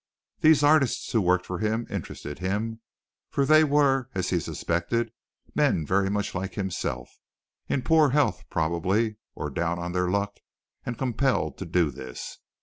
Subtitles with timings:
[0.39, 2.79] These artists who worked for him interested him,
[3.29, 5.11] for they were as he suspected
[5.53, 7.19] men very much like himself,
[7.69, 10.37] in poor health probably, or down on their luck
[10.87, 12.39] and compelled to do this.